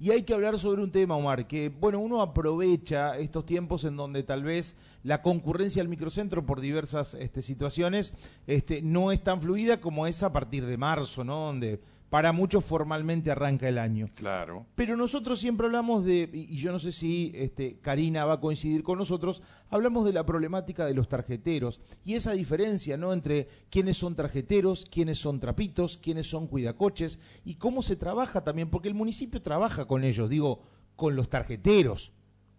[0.00, 3.96] Y hay que hablar sobre un tema, Omar, que bueno, uno aprovecha estos tiempos en
[3.96, 8.14] donde tal vez la concurrencia al microcentro por diversas este, situaciones
[8.46, 11.48] este, no es tan fluida como es a partir de marzo, ¿no?
[11.48, 11.80] Donde
[12.12, 14.10] para muchos formalmente arranca el año.
[14.14, 14.66] Claro.
[14.74, 18.82] Pero nosotros siempre hablamos de, y yo no sé si este, Karina va a coincidir
[18.82, 23.14] con nosotros, hablamos de la problemática de los tarjeteros y esa diferencia, ¿no?
[23.14, 28.68] Entre quiénes son tarjeteros, quiénes son trapitos, quiénes son cuidacoches y cómo se trabaja también,
[28.68, 30.60] porque el municipio trabaja con ellos, digo,
[30.96, 32.12] con los tarjeteros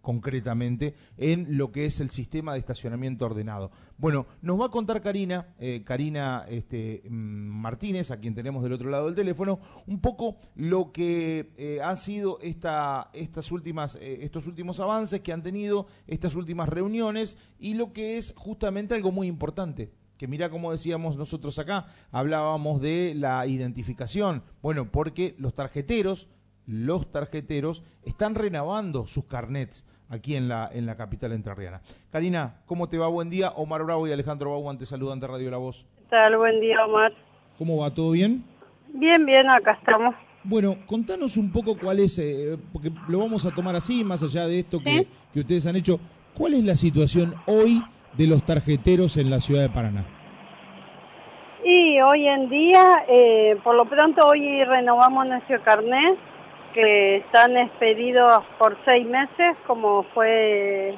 [0.04, 3.72] concretamente en lo que es el sistema de estacionamiento ordenado.
[3.98, 8.74] Bueno, nos va a contar Karina, eh, Karina este, mm, Martínez, a quien tenemos del
[8.74, 14.20] otro lado del teléfono, un poco lo que eh, han sido esta, estas últimas, eh,
[14.24, 19.14] estos últimos avances que han tenido, estas últimas reuniones y lo que es justamente algo
[19.14, 25.54] muy importante, que mira como decíamos nosotros acá, hablábamos de la identificación, bueno, porque los
[25.54, 26.28] tarjeteros,
[26.66, 31.82] los tarjeteros están renovando sus carnets aquí en la, en la capital entrerriana.
[32.12, 33.08] Karina, ¿cómo te va?
[33.08, 33.50] Buen día.
[33.52, 35.86] Omar Bravo y Alejandro Bauman te saludan de Radio La Voz.
[35.98, 36.38] ¿Qué tal?
[36.38, 37.12] Buen día, Omar.
[37.58, 37.92] ¿Cómo va?
[37.92, 38.44] ¿Todo bien?
[38.90, 40.16] Bien, bien, acá estamos.
[40.44, 44.46] Bueno, contanos un poco cuál es, eh, porque lo vamos a tomar así, más allá
[44.46, 46.00] de esto que, que ustedes han hecho,
[46.36, 47.82] ¿cuál es la situación hoy
[48.18, 50.06] de los tarjeteros en la ciudad de Paraná?
[51.64, 56.20] Y hoy en día, eh, por lo pronto hoy renovamos nuestro carnet
[56.74, 60.98] que están expedidos por seis meses, como fue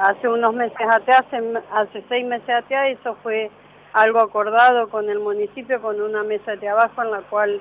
[0.00, 1.24] hace unos meses atrás,
[1.72, 3.50] hace, seis meses atrás, eso fue
[3.92, 7.60] algo acordado con el municipio, con una mesa de trabajo en la cual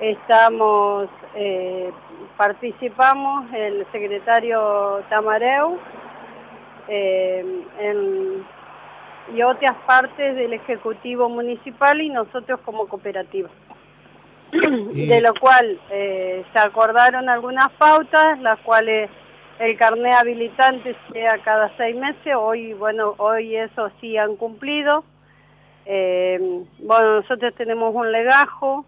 [0.00, 1.90] estamos, eh,
[2.36, 5.78] participamos el secretario Tamareu
[6.88, 7.62] eh,
[9.34, 13.50] y otras partes del Ejecutivo Municipal y nosotros como cooperativa.
[14.52, 19.10] de lo cual eh, se acordaron algunas pautas, las cuales
[19.58, 25.04] el carnet habilitante sea cada seis meses, hoy, bueno, hoy eso sí han cumplido.
[25.86, 28.84] Eh, bueno, nosotros tenemos un legajo,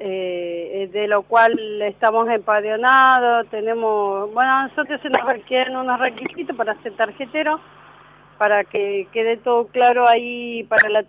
[0.00, 6.80] eh, de lo cual estamos empadronados, tenemos, bueno, nosotros se nos requieren unos requisitos para
[6.82, 7.60] ser tarjetero,
[8.36, 11.02] para que quede todo claro ahí para la,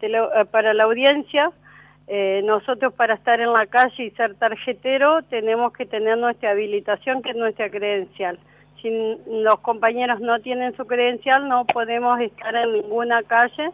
[0.46, 1.52] para la audiencia.
[2.12, 7.22] Eh, nosotros para estar en la calle y ser tarjetero tenemos que tener nuestra habilitación,
[7.22, 8.40] que es nuestra credencial.
[8.82, 8.90] Si
[9.28, 13.70] los compañeros no tienen su credencial, no podemos estar en ninguna calle,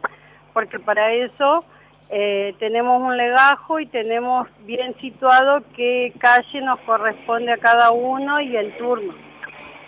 [0.52, 1.64] porque para eso
[2.10, 8.38] eh, tenemos un legajo y tenemos bien situado qué calle nos corresponde a cada uno
[8.42, 9.14] y el turno.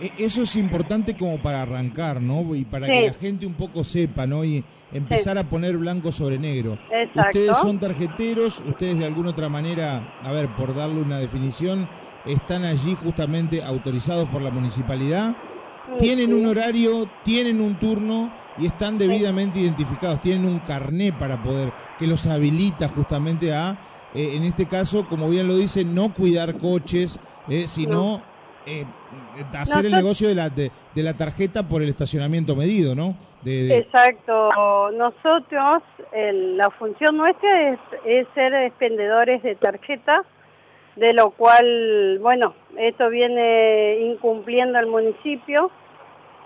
[0.00, 2.54] E, eso es importante como para arrancar, ¿no?
[2.54, 4.42] Y para que la gente un poco sepa, ¿no?
[4.42, 6.78] Y empezar a poner blanco sobre negro.
[7.14, 11.88] Ustedes son tarjeteros, ustedes de alguna otra manera, a ver, por darle una definición,
[12.26, 15.36] están allí justamente autorizados por la municipalidad,
[15.98, 21.72] tienen un horario, tienen un turno y están debidamente identificados, tienen un carné para poder,
[21.98, 23.78] que los habilita justamente a,
[24.14, 27.18] eh, en este caso, como bien lo dice, no cuidar coches,
[27.48, 28.22] eh, sino
[28.66, 28.84] eh,
[29.52, 33.16] hacer el negocio de la, de, la tarjeta por el estacionamiento medido, ¿no?
[33.44, 34.90] Exacto.
[34.92, 35.82] Nosotros,
[36.12, 37.70] la función nuestra
[38.04, 40.24] es, ser expendedores de tarjeta,
[40.96, 45.70] de lo cual, bueno, esto viene incumpliendo el municipio.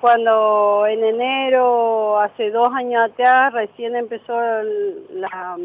[0.00, 4.36] Cuando en enero, hace dos años atrás, recién empezó
[5.10, 5.56] la,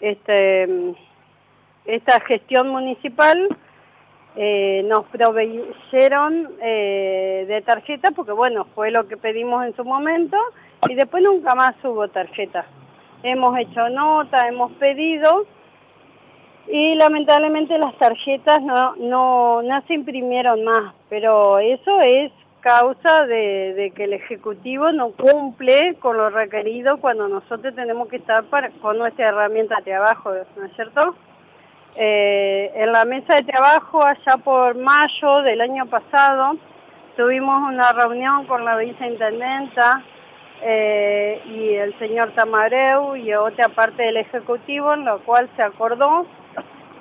[0.00, 0.94] este,
[1.84, 3.48] esta gestión municipal,
[4.36, 10.36] eh, nos proveyeron eh, de tarjeta porque bueno, fue lo que pedimos en su momento
[10.88, 12.66] y después nunca más hubo tarjeta.
[13.22, 15.46] Hemos hecho nota, hemos pedido
[16.66, 22.32] y lamentablemente las tarjetas no, no, no se imprimieron más, pero eso es
[22.64, 28.44] causa de, que el Ejecutivo no cumple con lo requerido cuando nosotros tenemos que estar
[28.44, 31.14] para, con nuestra herramienta de trabajo, ¿no es cierto?
[31.96, 36.56] Eh, en la mesa de trabajo, allá por mayo del año pasado,
[37.16, 40.02] tuvimos una reunión con la viceintendenta
[40.60, 46.26] eh, y el señor Tamareu y otra parte del Ejecutivo, en lo cual se acordó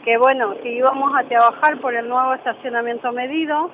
[0.03, 3.71] que bueno, que íbamos a trabajar por el nuevo estacionamiento medido,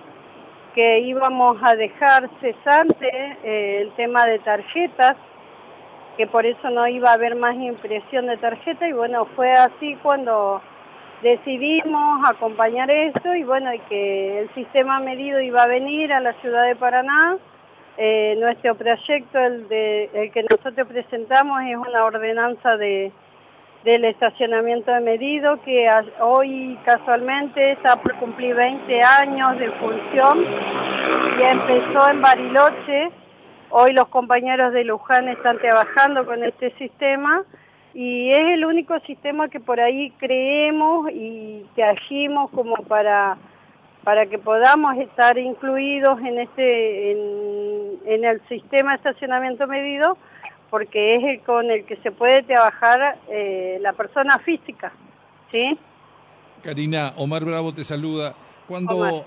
[0.75, 5.17] que íbamos a dejar cesante eh, el tema de tarjetas,
[6.17, 9.97] que por eso no iba a haber más impresión de tarjeta y bueno, fue así
[10.03, 10.61] cuando
[11.21, 16.33] decidimos acompañar esto y bueno, y que el sistema medido iba a venir a la
[16.41, 17.37] ciudad de Paraná.
[17.97, 23.11] Eh, nuestro proyecto, el, que nosotros presentamos, es una ordenanza de,
[23.83, 25.89] del estacionamiento de medido, que
[26.21, 30.45] hoy casualmente está por cumplir 20 años de función
[31.39, 33.09] y empezó en Bariloche.
[33.71, 37.43] Hoy los compañeros de Luján están trabajando con este sistema
[37.93, 43.37] y es el único sistema que por ahí creemos y que agimos como para,
[44.03, 50.17] para que podamos estar incluidos en, este, en, el sistema de estacionamiento medido
[50.69, 54.91] porque es el con el que se puede trabajar eh, la persona física,
[55.51, 55.77] ¿sí?
[56.61, 58.35] Karina, Omar Bravo te saluda.
[58.67, 59.25] Cuando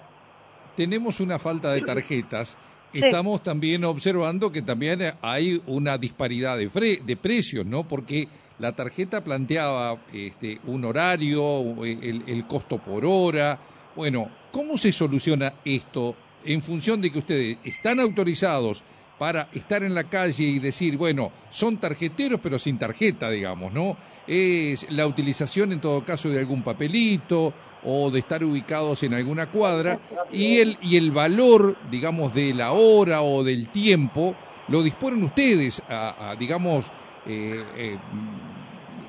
[0.76, 2.56] tenemos una falta de tarjetas,
[2.92, 7.82] estamos también observando que también hay una disparidad de, de precios, ¿no?
[7.82, 8.28] Porque
[8.62, 13.58] la tarjeta planteaba este, un horario, el, costo por hora.
[13.96, 16.14] Bueno, ¿cómo se soluciona esto
[16.44, 18.84] en función de que ustedes están autorizados
[19.18, 23.96] para estar en la calle y decir, bueno, son tarjeteros pero sin tarjeta, digamos, ¿no?
[24.28, 29.50] Es la utilización en todo caso de algún papelito o de estar ubicados en alguna
[29.50, 29.98] cuadra
[30.32, 34.36] y el, y el valor, digamos, de la hora o del tiempo
[34.68, 36.92] lo disponen ustedes a, digamos,
[37.26, 37.98] eh, eh,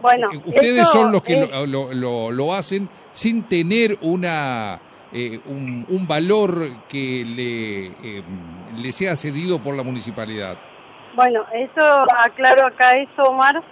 [0.04, 4.80] bueno, ustedes son los que lo, lo, lo hacen sin tener una
[5.16, 6.54] eh, un, valor
[6.90, 8.24] que le, eh,
[8.76, 10.58] le sea cedido por la municipalidad.
[11.16, 13.64] Bueno, eso aclaro acá eso, Omar.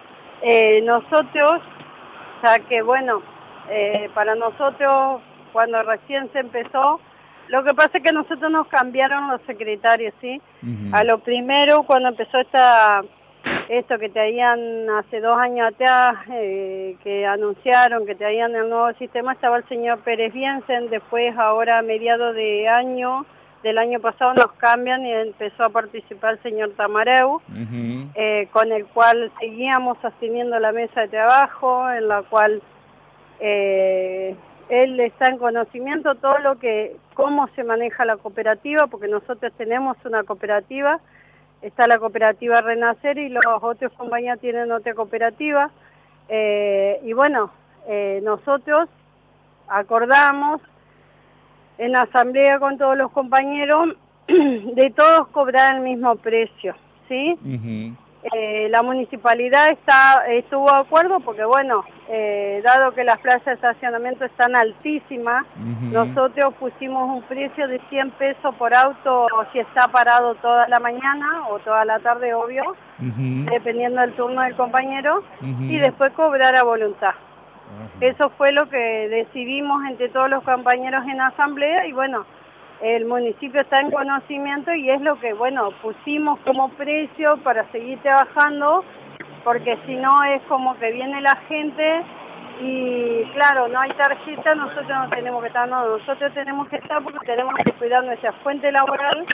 [0.44, 1.62] Eh, nosotros,
[2.44, 3.24] ya que bueno,
[4.13, 7.00] para nosotros cuando recién se empezó,
[7.48, 10.39] lo que pasa es que nosotros nos cambiaron los secretarios, ¿sí?
[10.92, 13.01] A lo primero, cuando empezó esta
[13.71, 18.69] esto que te habían hace dos años atrás, eh, que anunciaron que te habían el
[18.69, 23.25] nuevo sistema, estaba el señor Pérez Biensen, después ahora a mediados de año,
[23.63, 27.41] del año pasado nos cambian y empezó a participar el señor Tamareu,
[28.15, 32.62] eh, con el cual seguíamos sosteniendo la mesa de trabajo, en la cual
[33.39, 34.35] eh,
[34.68, 39.95] él está en conocimiento todo lo que, cómo se maneja la cooperativa, porque nosotros tenemos
[40.03, 41.00] una cooperativa,
[41.61, 45.71] está la cooperativa Renacer y los otros compañías tienen otra cooperativa.
[46.29, 47.51] Eh, y bueno,
[47.87, 48.87] eh, nosotros
[49.67, 50.61] acordamos
[51.77, 53.95] en la asamblea con todos los compañeros
[54.27, 56.75] de todos cobrar el mismo precio,
[57.07, 57.37] ¿sí?
[58.33, 63.53] Eh, la municipalidad está, estuvo de acuerdo porque, bueno, eh, dado que las plazas de
[63.53, 65.45] estacionamiento están altísimas,
[65.93, 71.47] nosotros pusimos un precio de 100 pesos por auto si está parado toda la mañana
[71.49, 77.13] o toda la tarde, obvio, dependiendo del turno del compañero, y después cobrar a voluntad.
[78.01, 82.25] Eso fue lo que decidimos entre todos los compañeros en asamblea y bueno,
[82.81, 87.99] el municipio está en conocimiento y es lo que, bueno, pusimos como precio para seguir
[88.01, 88.83] trabajando,
[89.43, 92.03] porque si no es como que viene la gente
[92.61, 97.01] y claro, no hay tarjeta, nosotros no tenemos que estar, no, nosotros tenemos que estar
[97.03, 99.25] porque tenemos que cuidar nuestra fuente laboral,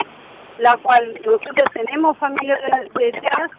[0.59, 2.57] la cual nosotros tenemos familia
[2.95, 3.51] detrás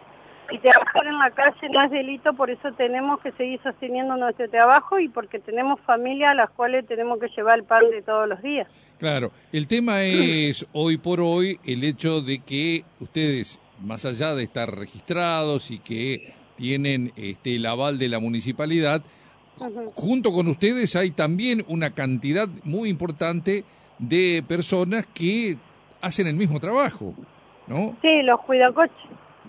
[0.51, 4.49] y trabajar en la calle no es delito, por eso tenemos que seguir sosteniendo nuestro
[4.49, 8.27] trabajo y porque tenemos familia a las cuales tenemos que llevar el pan de todos
[8.27, 8.67] los días.
[8.97, 14.43] Claro, el tema es hoy por hoy el hecho de que ustedes, más allá de
[14.43, 19.01] estar registrados y que tienen este, el aval de la municipalidad,
[19.95, 23.63] junto con ustedes hay también una cantidad muy importante
[23.97, 25.57] de personas que
[26.01, 27.13] hacen el mismo trabajo,
[27.65, 27.95] ¿no?
[28.01, 28.95] Sí, los cuidacoches.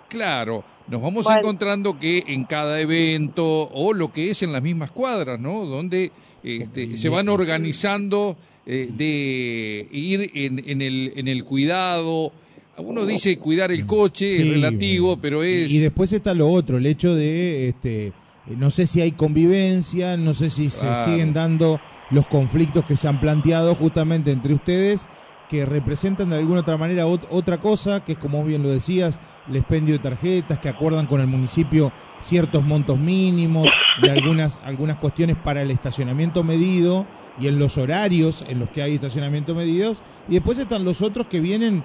[0.09, 4.93] Claro, nos vamos encontrando que en cada evento o lo que es en las mismas
[4.93, 5.67] cuadras, ¿no?
[5.67, 6.13] Donde
[6.45, 12.33] este, se van organizando eh, de ir en, en, el, en el cuidado.
[12.79, 15.71] Uno dice cuidar el coche, es relativo, pero es...
[15.71, 18.13] Y después está lo otro, el hecho de, este,
[18.47, 23.07] no sé si hay convivencia, no sé si se siguen dando los conflictos que se
[23.07, 25.09] han planteado justamente entre ustedes
[25.51, 29.57] que representan de alguna otra manera otra cosa, que es como bien lo decías, el
[29.57, 33.69] expendio de tarjetas, que acuerdan con el municipio ciertos montos mínimos
[34.01, 37.05] y algunas, algunas cuestiones para el estacionamiento medido
[37.41, 39.99] y en los horarios en los que hay estacionamiento medidos.
[40.29, 41.83] Y después están los otros que vienen,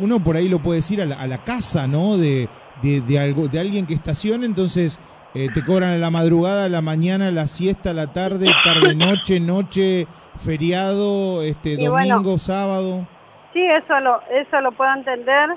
[0.00, 2.16] uno por ahí lo puede decir, a la, casa, ¿no?
[2.16, 2.48] De,
[2.82, 4.98] de, algo, de alguien que estaciona, entonces
[5.34, 9.40] eh, te cobran a la madrugada, a la mañana, la siesta, la tarde, tarde, noche,
[9.40, 10.06] noche
[10.44, 13.06] feriado, este domingo, sábado.
[13.52, 15.50] Sí, eso lo, eso lo puedo entender,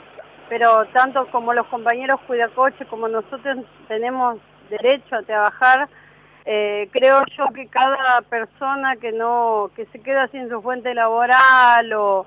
[0.49, 4.37] pero tanto como los compañeros cuidacoche como nosotros tenemos
[4.69, 5.87] derecho a trabajar,
[6.45, 11.91] eh, creo yo que cada persona que no que se queda sin su fuente laboral
[11.93, 12.25] o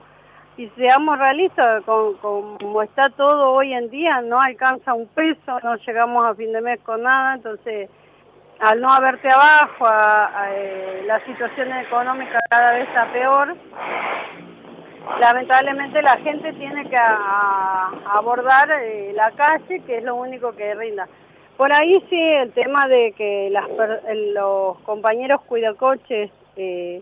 [0.59, 5.77] y seamos realistas, con, como está todo hoy en día, no alcanza un peso, no
[5.77, 7.89] llegamos a fin de mes con nada, entonces
[8.59, 9.87] al no haberte abajo,
[10.51, 13.57] eh, la situación económica cada vez está peor,
[15.21, 21.09] lamentablemente la gente tiene que abordar eh, la calle, que es lo único que rinda.
[21.57, 23.53] Por ahí sí, el tema de que
[24.35, 27.01] los compañeros cuidacoches eh,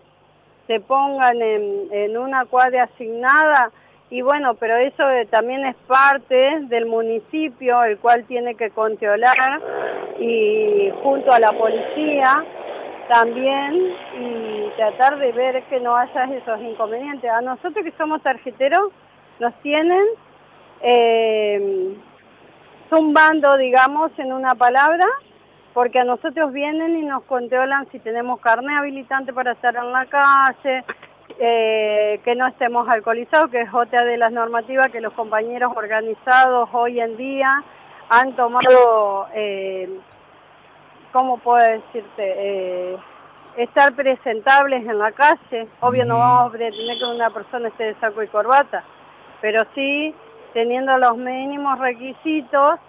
[0.67, 3.71] se pongan en, una cuadra asignada,
[4.09, 9.61] y bueno, pero eso también es parte del municipio, el cual tiene que controlar,
[10.19, 12.45] y junto a la policía,
[13.07, 17.29] también y tratar de ver que no haya esos inconvenientes.
[17.31, 18.91] A nosotros que somos tarjeteros
[19.39, 20.03] nos tienen
[20.81, 21.95] eh,
[22.89, 25.05] zumbando, digamos, en una palabra,
[25.77, 30.07] porque a nosotros vienen y nos controlan si tenemos carne habilitante para estar en la
[30.07, 30.83] calle,
[31.37, 36.67] eh, que no estemos alcoholizados, que es otra de las normativas que los compañeros organizados
[36.73, 37.63] hoy en día
[38.09, 39.27] han tomado...
[39.35, 39.99] Eh,
[41.11, 42.07] ¿cómo puedo decirte?
[42.17, 42.97] Eh,
[43.57, 45.67] estar presentables en la calle.
[45.81, 48.83] Obvio no vamos a pretender que una persona esté de saco y corbata,
[49.41, 50.15] pero sí
[50.55, 52.79] teniendo los mínimos requisitos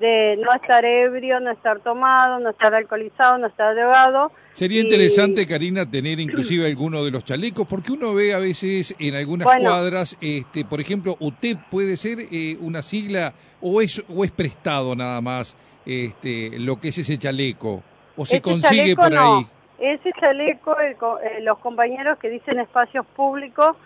[0.00, 4.32] de no estar ebrio, no estar tomado, no estar alcoholizado, no estar drogado.
[4.54, 9.14] Sería interesante, Karina, tener inclusive alguno de los chalecos, porque uno ve a veces en
[9.14, 14.30] algunas cuadras, este, por ejemplo, usted puede ser eh, una sigla o es, o es
[14.30, 17.82] prestado nada más este, lo que es ese chaleco?
[18.16, 19.46] ¿O se consigue por ahí?
[19.78, 23.76] Ese chaleco, eh, los compañeros que dicen espacios públicos,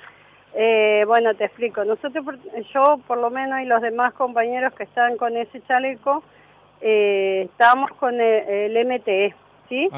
[0.55, 1.85] eh, bueno, te explico.
[1.85, 2.25] Nosotros,
[2.73, 6.23] yo por lo menos y los demás compañeros que están con ese chaleco,
[6.81, 9.35] eh, estamos con el, MTE,
[9.69, 9.89] ¿sí?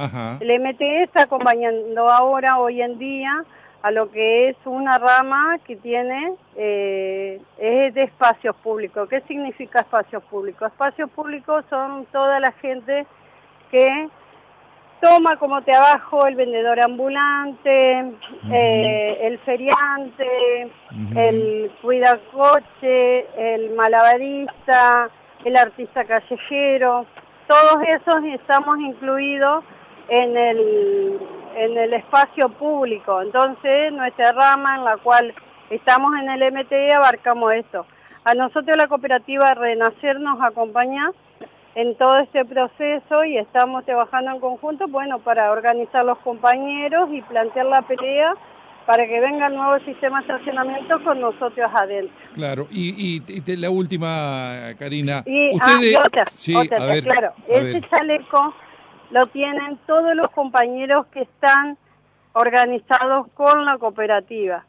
[0.41, 3.45] El MTE está acompañando ahora, hoy en día,
[3.83, 9.09] a lo que es una rama que tiene, eh, es de espacios públicos.
[9.09, 10.73] ¿Qué significa espacios públicos?
[10.73, 13.07] Espacios públicos son toda la gente
[13.71, 14.09] que
[15.01, 18.13] toma como te abajo el vendedor ambulante,
[18.51, 20.71] eh, el feriante,
[21.15, 25.11] el cuidacoche, el malabarista,
[25.45, 27.07] el artista callejero,
[27.47, 29.65] todos esos estamos incluidos
[30.09, 31.19] en el,
[31.57, 33.23] en el espacio público.
[33.23, 35.35] Entonces, nuestra rama en la cual
[35.71, 37.87] estamos en el MTE abarcamos esto.
[38.25, 41.13] A nosotros la cooperativa Renacer nos acompaña
[41.77, 47.21] en todo este proceso y estamos trabajando en conjunto, bueno, para organizar los compañeros y
[47.21, 48.35] plantear la pelea
[48.87, 52.17] para que venga el nuevo sistema de estacionamiento con nosotros adentro.
[52.35, 55.23] Claro, y, y, la última, Karina.
[55.27, 55.99] Y, ustedes...
[56.37, 58.55] sí, a ver, claro, ese chaleco
[59.11, 61.77] lo tienen todos los compañeros que están
[62.33, 64.65] organizados con la cooperativa.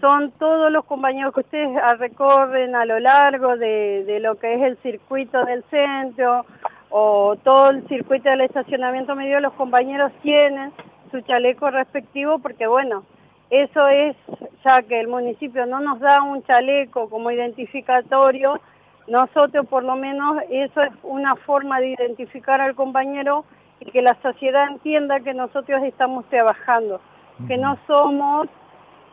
[0.00, 4.78] Son todos los compañeros que ustedes recorren a lo largo de, lo que es el
[4.78, 6.46] circuito del centro
[6.88, 10.72] o todo el circuito del estacionamiento medio, los compañeros tienen
[11.10, 13.04] su chaleco respectivo porque bueno,
[13.50, 14.16] eso es,
[14.64, 18.60] ya que el municipio no nos da un chaleco como identificatorio,
[19.06, 23.44] nosotros por lo menos eso es una forma de identificar al compañero
[23.80, 27.00] y que la sociedad entienda que nosotros estamos trabajando,
[27.46, 28.48] que no somos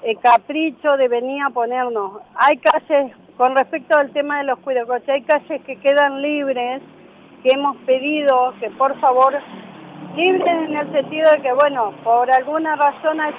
[0.03, 2.21] eh, capricho de venir a ponernos.
[2.35, 6.81] Hay calles, con respecto al tema de los cuidacoches, hay calles que quedan libres,
[7.43, 9.39] que hemos pedido que por favor,
[10.15, 13.29] libres en el sentido de que, bueno, por alguna razón a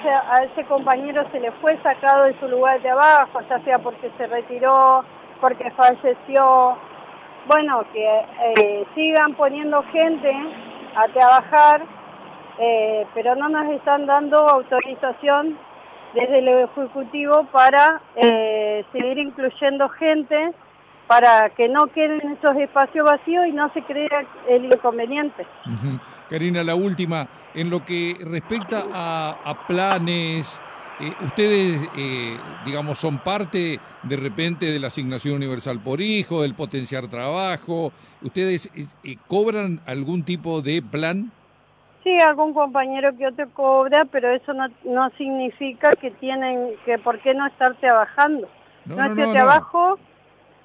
[0.43, 4.27] ese, compañero se le fue sacado de su lugar de trabajo, ya sea porque se
[4.27, 5.03] retiró,
[5.41, 6.77] porque falleció,
[7.47, 8.25] bueno, que
[8.57, 10.33] eh, sigan poniendo gente
[10.95, 11.81] a trabajar,
[12.59, 15.57] eh, pero no nos están dando autorización
[16.13, 20.53] desde el Ejecutivo para eh, seguir incluyendo gente
[21.07, 25.45] para que no queden esos espacios vacíos y no se crea el inconveniente.
[26.29, 30.61] Karina, la última, en lo que respecta a, planes,
[30.99, 31.81] eh, ustedes,
[32.63, 38.69] digamos, son parte de repente de la asignación universal por hijo, del potenciar trabajo, ¿ustedes
[39.27, 41.31] cobran algún tipo de plan?
[42.03, 47.19] Sí, algún compañero que otro cobra, pero eso no, no significa que tienen que por
[47.19, 48.47] qué no estar trabajando.
[48.85, 49.99] No, Nuestro trabajo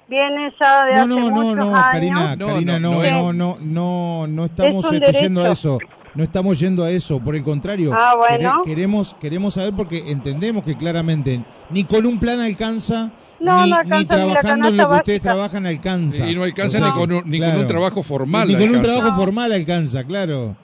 [0.07, 1.85] viene ya de hace muchos no, años.
[1.91, 5.77] Karina, Karina, no, no, no, no, no estamos yendo a eso.
[6.13, 7.91] No estamos yendo a eso, por el contrario.
[7.93, 8.61] Ah, bueno.
[8.63, 13.11] queremos, queremos saber porque entendemos que claramente ni con un plan alcanza
[13.41, 16.29] no, ni, no alcanza, ni trabajando en lo que ustedes trabajan alcanza.
[16.29, 18.47] Y no alcanza ni, con un, ni con un trabajo formal.
[18.47, 20.55] Ni con un trabajo formal alcanza, claro.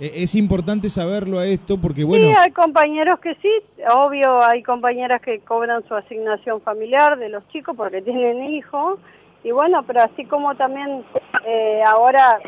[0.00, 2.26] Eh, es importante saberlo a esto porque, bueno...
[2.26, 3.50] Sí, hay compañeros que sí,
[3.92, 8.98] obvio, hay compañeras que cobran su asignación familiar de los chicos porque tienen hijos,
[9.44, 11.04] y bueno, pero así como también
[11.46, 12.40] eh, ahora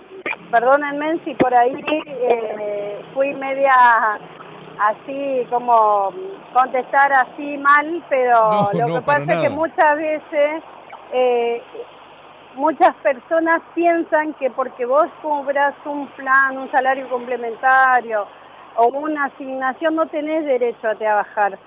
[0.51, 3.73] perdónenme si por ahí eh, fui media
[4.81, 6.13] así como
[6.53, 10.63] contestar así mal, pero lo que pasa es que muchas veces
[11.13, 11.63] eh,
[12.57, 18.27] muchas personas piensan que porque vos cobras un plan, un salario complementario
[18.77, 21.59] o una asignación no tenés derecho a trabajar.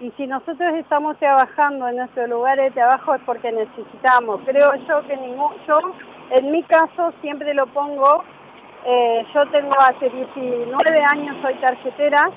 [0.00, 4.40] Y si nosotros estamos trabajando en nuestro lugar de trabajo es porque necesitamos.
[4.44, 5.78] Creo yo que ningún, yo
[6.30, 8.24] en mi caso siempre lo pongo,
[8.84, 12.30] eh, yo tengo hace 19 años, soy tarjetera,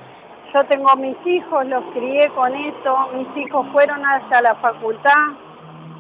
[0.54, 5.32] yo tengo mis hijos, los crié con esto, mis hijos fueron hasta la facultad,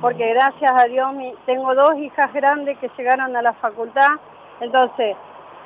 [0.02, 1.10] porque gracias a Dios
[1.46, 4.12] tengo dos hijas grandes que llegaron a la facultad,
[4.60, 5.16] entonces,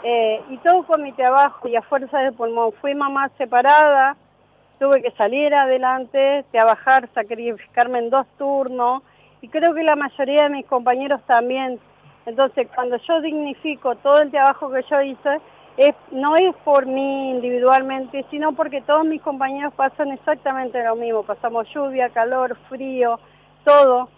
[0.04, 2.72] eh, y todo con mi trabajo y a fuerza de pulmón.
[2.80, 4.16] Fui mamá separada,
[4.80, 9.04] tuve que salir adelante, trabajar, sacrificarme en dos turnos,
[9.42, 11.80] y creo que la mayoría de mis compañeros también.
[12.26, 15.42] Entonces, cuando yo dignifico todo el trabajo que yo hice,
[16.12, 21.24] no es por mí individualmente, sino porque todos mis compañeros pasan exactamente lo mismo.
[21.24, 23.18] Pasamos lluvia, calor, frío,
[23.64, 24.10] todo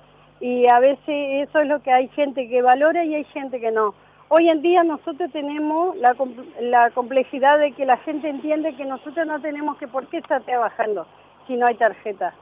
[0.41, 3.71] y a veces eso es lo que hay gente que valora y hay gente que
[3.71, 3.93] no.
[4.27, 9.39] Hoy en día nosotros tenemos la, complejidad de que la gente entiende que nosotros no
[9.39, 11.05] tenemos que por qué estar trabajando
[11.47, 12.33] si no hay tarjeta.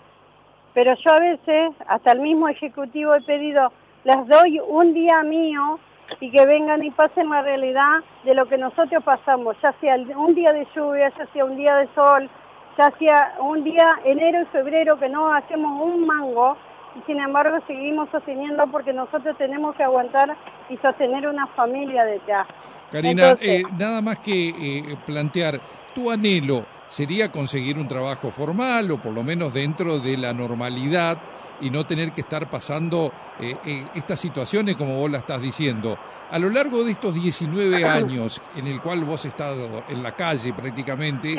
[0.73, 3.73] Pero yo a veces, hasta el mismo ejecutivo he pedido,
[4.05, 5.79] les doy un día mío
[6.21, 10.35] y que vengan y pasen la realidad de lo que nosotros pasamos, ya sea un
[10.35, 12.29] día de lluvia, ya sea un día de sol,
[12.77, 16.55] ya sea un día enero y febrero que no hacemos un mango,
[16.95, 20.35] y sin embargo seguimos sosteniendo porque nosotros tenemos que aguantar
[20.69, 22.47] y sostener una familia detrás.
[22.91, 25.59] Karina, eh, nada más que eh, plantear,
[25.93, 31.17] tu anhelo sería conseguir un trabajo formal o por lo menos dentro de la normalidad
[31.61, 35.97] y no tener que estar pasando eh, eh, estas situaciones como vos la estás diciendo.
[36.31, 40.53] A lo largo de estos 19 años en el cual vos estado en la calle
[40.53, 41.35] prácticamente,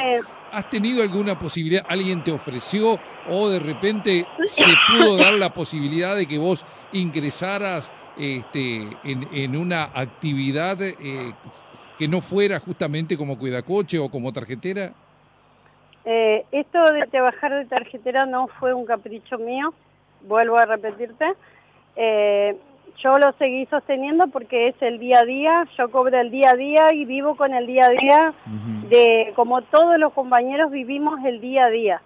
[0.51, 2.99] ¿has tenido alguna posibilidad, alguien te ofreció
[3.29, 9.57] o de repente se pudo dar la posibilidad de que vos ingresaras este, en, en
[9.57, 11.33] una actividad eh,
[11.99, 14.93] que no fuera justamente como cuidacoche o como tarjetera?
[16.51, 19.73] esto de trabajar de tarjetera no fue un capricho mío,
[20.23, 21.35] vuelvo a repetirte,
[21.97, 22.57] eh,
[23.03, 26.55] yo lo seguí sosteniendo porque es el día a día, yo cobro el día a
[26.55, 28.35] día y vivo con el día a día,
[28.89, 32.03] de como todos los compañeros vivimos el día a día.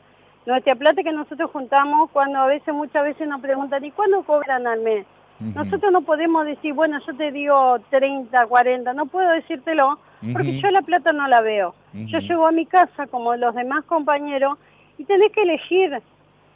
[0.46, 4.66] Nuestra plata que nosotros juntamos, cuando a veces, muchas veces nos preguntan, ¿y cuándo cobran
[4.66, 5.07] al mes?
[5.40, 9.98] Nosotros no podemos decir, bueno, yo te digo 30, 40, no puedo decírtelo,
[10.33, 11.74] porque yo la plata no la veo.
[11.92, 14.59] Yo llego a mi casa como los demás compañeros
[14.96, 16.00] y tenés que elegir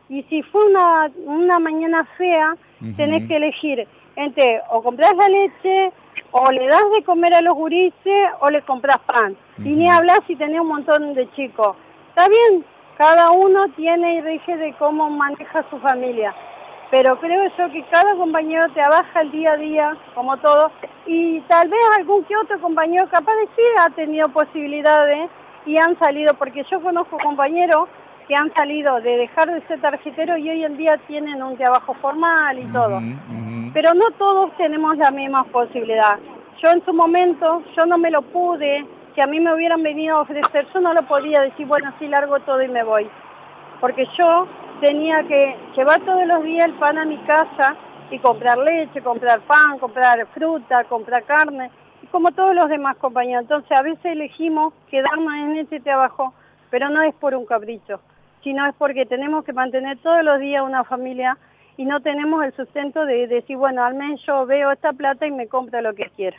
[0.08, 2.56] y si fue una, una mañana fea,
[2.96, 5.92] tenés que elegir entre o compras la leche,
[6.32, 9.36] o le das de comer a los gurises, o le compras pan.
[9.58, 11.76] Y ni hablas si tenés un montón de chicos.
[12.08, 12.64] Está bien,
[12.96, 16.34] cada uno tiene y rige de cómo maneja su familia.
[16.90, 20.72] Pero creo yo que cada compañero trabaja el día a día, como todo,
[21.06, 25.30] y tal vez algún que otro compañero capaz de sí ha tenido posibilidades
[25.66, 27.88] y han salido, porque yo conozco compañeros
[28.28, 31.94] que han salido de dejar de ser tarjetero y hoy en día tienen un trabajo
[31.94, 33.00] formal y todo.
[33.72, 36.18] Pero no todos tenemos la misma posibilidad.
[36.62, 40.18] Yo en su momento, yo no me lo pude, si a mí me hubieran venido
[40.18, 43.08] a ofrecer, yo no lo podía decir, bueno, sí largo todo y me voy.
[43.80, 44.46] Porque yo
[44.80, 47.76] tenía que llevar todos los días el pan a mi casa
[48.10, 51.70] y comprar leche, comprar pan, comprar fruta, comprar carne,
[52.02, 53.42] y como todos los demás compañeros.
[53.42, 56.34] Entonces a veces elegimos quedarnos en este trabajo,
[56.68, 58.00] pero no es por un capricho
[58.42, 61.38] sino es porque tenemos que mantener todos los días una familia
[61.76, 65.30] y no tenemos el sustento de decir, bueno, al menos yo veo esta plata y
[65.30, 66.36] me compro lo que quiera.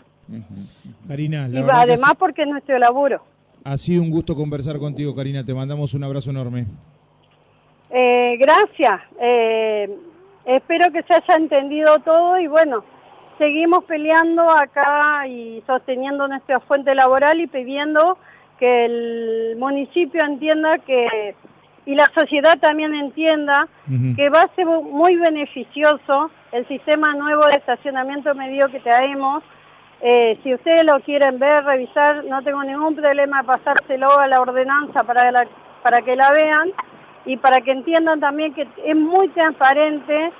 [1.08, 3.24] Karina, y además porque es nuestro laburo.
[3.64, 5.44] Ha sido un gusto conversar contigo, Karina.
[5.44, 6.66] Te mandamos un abrazo enorme.
[7.90, 9.02] Eh, gracias.
[9.20, 9.90] Eh,
[10.46, 12.84] espero que se haya entendido todo y bueno,
[13.38, 18.18] seguimos peleando acá y sosteniendo nuestra fuente laboral y pidiendo
[18.60, 21.36] que el municipio entienda que
[21.90, 23.68] y la sociedad también entienda
[24.16, 29.42] que va a ser muy beneficioso el sistema nuevo de estacionamiento medio que traemos.
[30.00, 34.40] Eh, si ustedes lo quieren ver, revisar, no tengo ningún problema de pasárselo a la
[34.40, 35.48] ordenanza para,
[35.82, 36.72] para que la vean
[37.26, 40.32] y para que entiendan también que es muy transparente,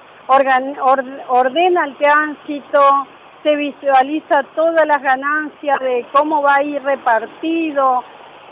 [1.30, 3.08] ordena el tránsito,
[3.42, 8.04] se visualiza todas las ganancias de cómo va a ir repartido,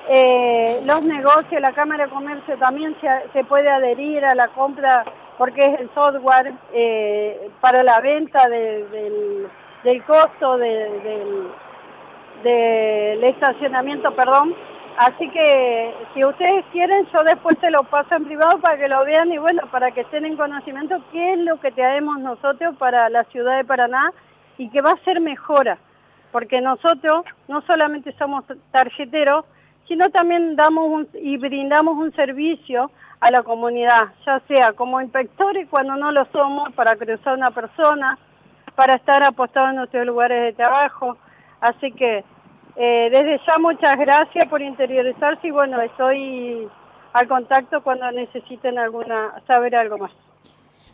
[0.09, 2.95] eh, los negocios, la Cámara de Comercio también
[3.33, 5.03] se, puede adherir a la compra
[5.37, 9.47] porque es el software eh, para la venta del,
[10.05, 11.49] costo de,
[12.43, 14.55] del estacionamiento, perdón.
[14.97, 19.05] Así que si ustedes quieren, yo después te lo paso en privado para que lo
[19.05, 23.07] vean y bueno, para que estén en conocimiento qué es lo que traemos nosotros para
[23.09, 24.11] la ciudad de Paraná
[24.57, 25.77] y que va a ser mejora,
[26.31, 29.45] porque nosotros no solamente somos tarjeteros,
[29.87, 35.95] sino también damos y brindamos un servicio a la comunidad, ya sea como inspectores cuando
[35.95, 38.17] no lo somos para cruzar una persona,
[38.75, 41.17] para estar apostados en nuestros lugares de trabajo.
[41.61, 42.23] Así que
[42.75, 46.67] eh, desde ya muchas gracias por interiorizarse y bueno, estoy
[47.13, 50.11] al contacto cuando necesiten alguna saber algo más.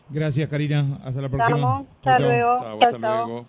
[0.09, 0.99] Gracias, Karina.
[1.03, 1.83] Hasta la próxima.
[2.03, 2.51] Hasta luego.
[2.53, 3.45] hasta luego.